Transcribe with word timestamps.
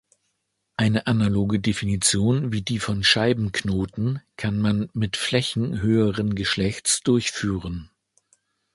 Eine 0.77 1.05
analoge 1.05 1.59
Definition 1.59 2.51
wie 2.51 2.63
die 2.63 2.79
von 2.79 3.03
Scheibenknoten 3.03 4.23
kann 4.35 4.57
man 4.57 4.89
mit 4.93 5.15
Flächen 5.15 5.79
höheren 5.79 6.33
Geschlechts 6.33 7.01
durchführen. 7.03 7.91